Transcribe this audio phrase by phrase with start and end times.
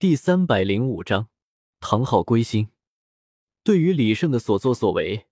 [0.00, 1.28] 第三百零五章，
[1.78, 2.70] 唐昊归心。
[3.62, 5.26] 对于李胜的所作所为，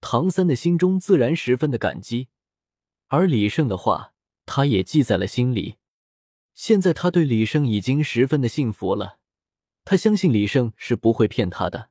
[0.00, 2.28] 唐三的心中自然十分的感激，
[3.08, 4.12] 而李胜的话，
[4.44, 5.78] 他也记在了心里。
[6.54, 9.18] 现在他对李胜已经十分的信服了，
[9.84, 11.90] 他相信李胜是不会骗他的。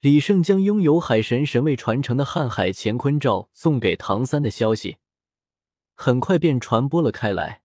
[0.00, 4.96] 李胜将拥有海神神位传承的瀚海乾坤罩送给唐三的消息，
[5.94, 7.62] 很快便传播了开来，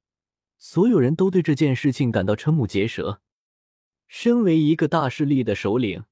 [0.59, 3.23] 所有人都对这件事情感到瞠目结舌。
[4.07, 6.05] 身为一个大势力的首领，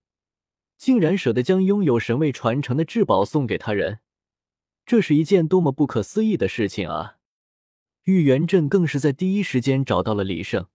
[0.77, 3.99] 竟然舍得将拥有神位传承的至宝送给他人，
[4.85, 7.17] 这是一件多么不可思议的事情啊！
[8.03, 10.67] 玉元镇更是在第一时间找到了李胜，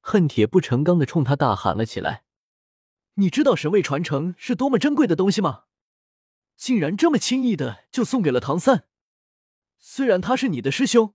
[0.00, 2.24] 恨铁不成钢的冲他大喊了起来
[3.14, 5.64] ：“你知道神位传承是多么珍贵的东西吗？
[6.56, 8.86] 竟然这么轻易的就送给了唐三！
[9.78, 11.14] 虽然他是你的师兄，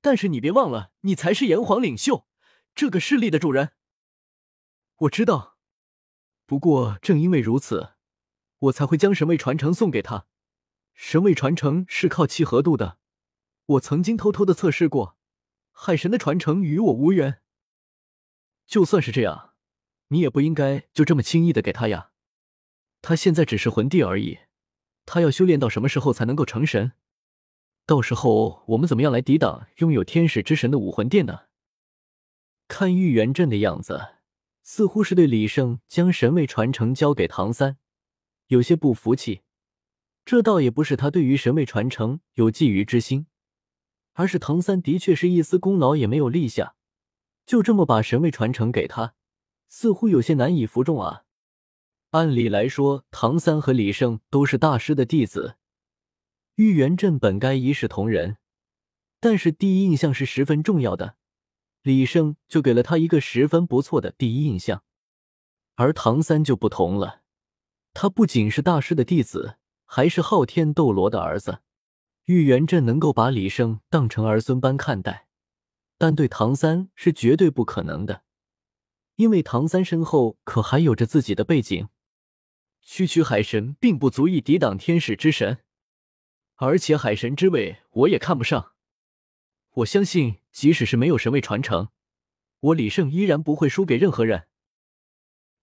[0.00, 2.26] 但是你别忘了，你才是炎黄领袖，
[2.74, 3.72] 这个势力的主人。”
[4.98, 5.58] 我知道，
[6.46, 7.94] 不过正因为如此，
[8.58, 10.26] 我才会将神位传承送给他。
[10.92, 12.98] 神位传承是靠契合度的，
[13.66, 15.16] 我曾经偷偷的测试过，
[15.72, 17.40] 海神的传承与我无缘。
[18.66, 19.54] 就算是这样，
[20.08, 22.12] 你也不应该就这么轻易的给他呀。
[23.02, 24.38] 他现在只是魂帝而已，
[25.04, 26.92] 他要修炼到什么时候才能够成神？
[27.84, 31.40] 到时候我们怎么样来抵挡拥有天使之神的武魂殿呢？
[32.68, 34.14] 看玉元镇的样子。
[34.66, 37.76] 似乎是对李胜将神位传承交给唐三
[38.46, 39.42] 有些不服气，
[40.24, 43.26] 这倒也不是他对于神位传承有觊觎之心，
[44.14, 46.76] 而是唐三的确是一丝功劳也没有立下，
[47.44, 49.14] 就这么把神位传承给他，
[49.68, 51.24] 似乎有些难以服众啊。
[52.10, 55.56] 按理来说，唐三和李胜都是大师的弟子，
[56.54, 58.38] 玉元镇本该一视同仁，
[59.20, 61.16] 但是第一印象是十分重要的。
[61.84, 64.82] 李胜就给了他一个十分不错的第一印象，
[65.74, 67.20] 而唐三就不同了，
[67.92, 71.60] 他不仅是大师的弟子，还是昊天斗罗的儿子。
[72.24, 75.28] 玉元镇能够把李胜当成儿孙般看待，
[75.98, 78.22] 但对唐三是绝对不可能的，
[79.16, 81.90] 因为唐三身后可还有着自己的背景。
[82.80, 85.58] 区区海神并不足以抵挡天使之神，
[86.54, 88.73] 而且海神之位我也看不上。
[89.78, 91.88] 我相信，即使是没有神位传承，
[92.60, 94.46] 我李胜依然不会输给任何人。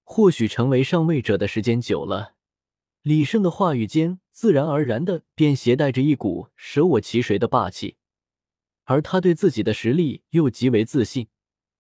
[0.04, 2.36] 或许成为上位者的时间久了，
[3.04, 7.96] 李胜的话语间自然而然的便携带着一股舍我其谁的霸气，
[8.84, 11.30] 而他对自己的实力又极为自信。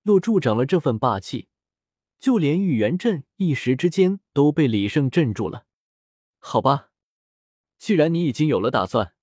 [0.01, 1.49] 若助长了这份霸气，
[2.17, 5.65] 就连玉元镇一时之间都被李胜镇住了。
[6.39, 6.91] 好吧，
[7.77, 9.13] 既然你已经有了打算，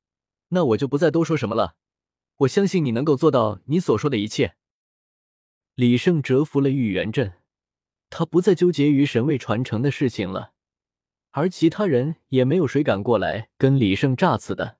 [0.48, 1.77] 那我就不再多说什么了。
[2.38, 4.54] 我相信你能够做到你所说的一切。
[5.74, 7.34] 李胜折服了玉元镇，
[8.10, 10.52] 他不再纠结于神位传承的事情了，
[11.30, 14.78] 而其他人也没有谁敢过来跟李胜诈刺的。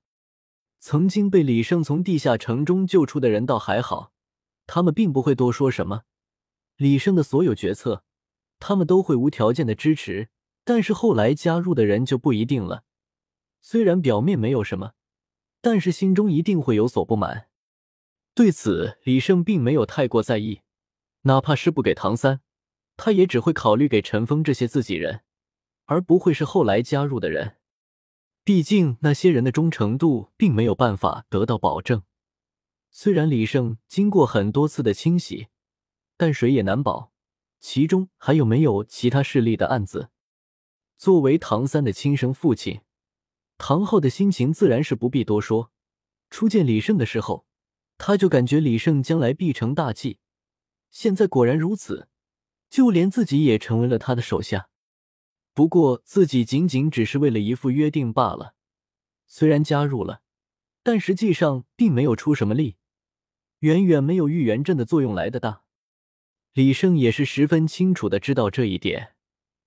[0.79, 4.13] 曾经被李胜从地下城中救出的人倒还好，
[4.67, 6.03] 他们并不会多说什么。
[6.77, 8.05] 李胜的所有决策，
[8.61, 10.29] 他们都会无条件的支持。
[10.63, 12.85] 但是后来加入的人就不一定了，
[13.61, 14.93] 虽然表面没有什么，
[15.61, 17.48] 但是心中一定会有所不满。
[18.39, 20.61] 对此，李胜并没有太过在意，
[21.23, 22.41] 哪怕是不给唐三，
[22.97, 25.23] 他也只会考虑给陈峰这些自己人，
[25.87, 27.57] 而不会是后来加入的人。
[28.45, 32.05] 毕竟那些人的忠诚度并没有办法得到保证。
[32.93, 35.49] 虽然李胜经过很多次的清洗，
[36.17, 37.11] 但谁也难保
[37.59, 40.11] 其中还有没有其他势力的案子。
[40.97, 42.83] 作为唐三的亲生父亲，
[43.57, 45.73] 唐昊的心情自然是不必多说。
[46.31, 47.48] 初见李胜的时候。
[47.99, 50.19] 他就感觉李胜将来必成大器，
[50.91, 52.09] 现在果然如此，
[52.71, 54.71] 就连自己也成为了他的手下。
[55.53, 58.55] 不过自己仅仅只是为了一副约定罢了，
[59.27, 60.23] 虽然加入了，
[60.85, 62.77] 但实际上并没有出什么力，
[63.59, 65.65] 远远没有玉元镇的作用来的大。
[66.53, 69.15] 李胜也是十分清楚的知道这一点，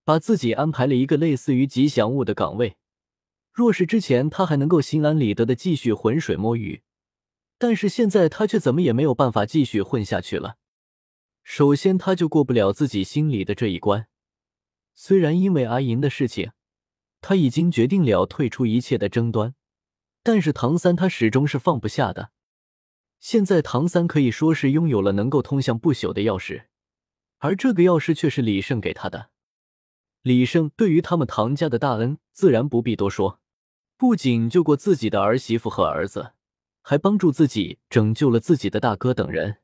[0.05, 2.77] 把自己安排了一个类似于吉祥物的岗位。
[3.51, 6.81] 若是之前他还能够心安理得的继续浑水摸鱼。
[7.61, 10.57] 但是现在他却怎么也没有办法继续混下去了。
[11.43, 14.07] 首先，他就过不了自己心里的这一关。
[14.95, 16.53] 虽然因为阿银的事情，
[17.21, 19.53] 他已经决定了退出一切的争端，
[20.23, 22.31] 但是唐三他始终是放不下的。
[23.19, 26.63] 现在唐三可以说是拥有了能够通向不朽的钥匙，
[27.37, 29.29] 而这个钥匙却是李胜给他的。
[30.23, 33.39] 李胜对于他们唐家的大恩，自然不必多说，
[33.95, 36.33] 不仅救过自己的儿媳妇和儿子。
[36.81, 39.57] 还帮助自己拯救了自己的大哥等人。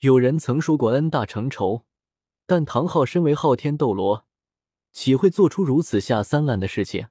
[0.00, 1.84] 有人曾说过“恩大成仇”，
[2.46, 4.26] 但唐昊身为昊天斗罗，
[4.92, 7.08] 岂会做出如此下三滥的事情？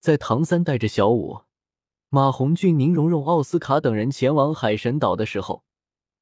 [0.00, 1.42] 在唐三带着小舞、
[2.10, 5.64] 马红俊、宁荣荣、奥斯卡等人前往海神岛的时候，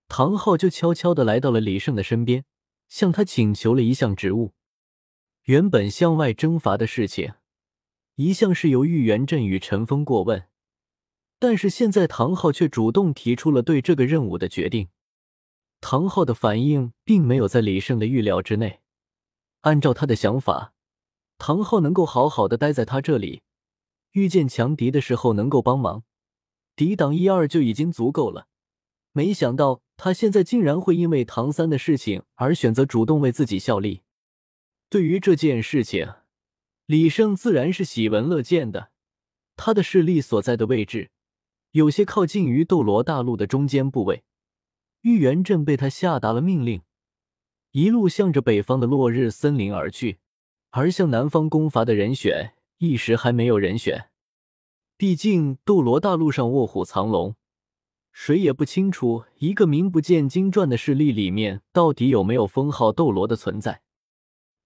[0.09, 2.45] 唐昊就悄悄的来到了李胜的身边，
[2.89, 4.53] 向他请求了一项职务。
[5.43, 7.35] 原本向外征伐的事情，
[8.15, 10.45] 一向是由玉元镇与陈峰过问，
[11.47, 14.89] 但是现在唐昊却主动提出了对这个任务的决定。
[15.83, 18.81] 唐昊的反应并没有在李胜的预料之内。
[19.61, 20.73] 按照他的想法，
[21.37, 23.43] 唐昊能够好好的待在他这里，
[24.13, 26.05] 遇见强敌的时候能够帮忙，
[26.75, 28.47] 抵挡一二就已经足够了。
[29.13, 34.01] 没想到他现在竟然会因为唐三的事情而选择主动为自己效力。
[34.89, 36.11] 对于这件事情，
[36.87, 38.93] 李胜自然是喜闻乐见的。
[39.57, 41.11] 他的势力所在的位置，
[41.75, 44.23] 有些靠近于斗罗大陆的中间部位。
[45.01, 46.83] 玉元镇被他下达了命令，
[47.73, 50.19] 一路向着北方的落日森林而去，
[50.71, 54.09] 而向南方攻伐的人选一时还没有人选。
[54.97, 57.35] 毕竟斗罗大陆上卧虎藏龙，
[58.13, 63.83] 谁也不清楚一个名不见经传的势力里面到底有没有封号斗罗的存在。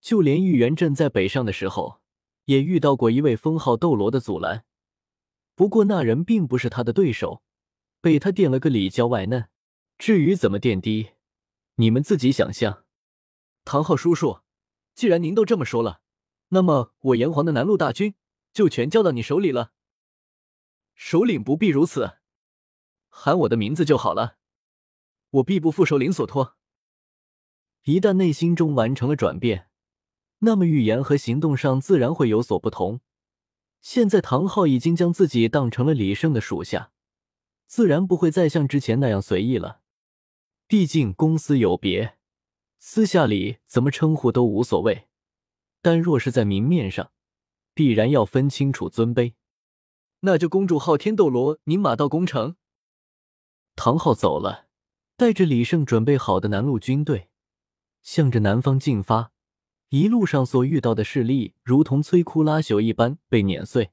[0.03, 2.01] 就连玉元镇在北上的时候，
[2.45, 4.67] 也遇到过一位封号斗罗的阻拦，
[5.59, 7.43] 不过那人并不是他的对手，
[8.01, 9.49] 被他电了个里焦外嫩。
[9.99, 11.15] 至于怎么垫低，
[11.75, 12.85] 你们自己想象。
[13.65, 14.43] 唐昊叔叔，
[14.95, 16.01] 既然您都这么说了，
[16.51, 18.15] 那么我炎黄的南路大军
[18.53, 19.73] 就全交到你手里了。
[20.95, 22.19] 首领不必如此，
[23.09, 24.37] 喊我的名字就好了，
[25.31, 26.57] 我必不负首领所托。
[27.83, 29.69] 一旦内心中完成了转变，
[30.39, 33.01] 那么语言和行动上自然会有所不同。
[33.81, 36.93] 现在唐昊已经将自己当成了李胜的属下，
[37.67, 39.81] 自然不会再像之前那样随意了。
[40.67, 42.19] 毕竟公私有别，
[42.79, 45.09] 私下里怎么称呼都无所谓，
[45.81, 47.13] 但若是在明面上，
[47.73, 49.35] 必然要分清楚尊卑。
[50.21, 52.57] 那就恭祝昊天斗罗您马到功成。
[53.77, 54.67] 唐昊走了，
[55.17, 57.31] 带着李胜准备好的南路军队，
[58.03, 59.33] 向着南方进发。
[59.91, 63.91] 一路上所遇到的势力，如同摧枯拉朽一般被碾碎，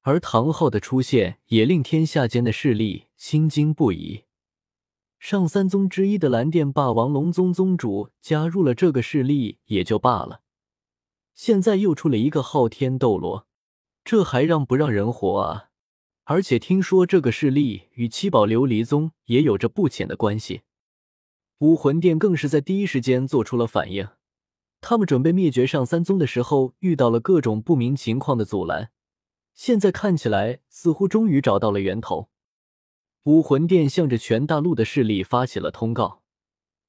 [0.00, 4.24] 而唐昊的出现也令天下间的势力心惊不已。
[5.18, 10.40] 上三宗之一的蓝电霸王龙宗宗主加入了这个势力也就罢了，
[11.34, 13.46] 现在又出了一个昊天斗罗，
[14.04, 15.68] 这还让不让人活啊？
[16.24, 20.62] 而且听说这个势力与七宝琉璃宗也有着不浅的关系。
[21.58, 24.08] 武魂殿更是在第一时间做出了反应，
[24.82, 28.90] 他们准备灭绝上三宗的时候遇到了各种不明情况的阻拦，
[29.54, 32.28] 现在看起来似乎终于找到了源头。
[33.22, 36.22] 武魂殿向着全大陆的势力发起了通告，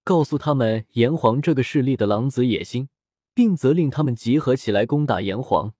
[0.03, 2.89] 告诉他们炎黄这个势力的狼子野心，
[3.35, 5.73] 并责令他们集合起来攻打炎黄，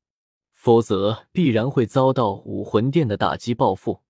[0.54, 4.03] 否则必然会遭到武魂殿的打击报复。